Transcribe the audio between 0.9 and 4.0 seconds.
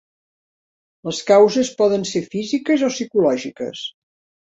Les causes poden ser físiques o psicològiques.